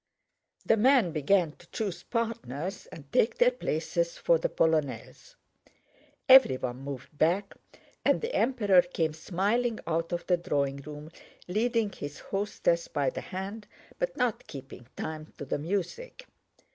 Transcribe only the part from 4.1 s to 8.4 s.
for the polonaise. Everyone moved back, and the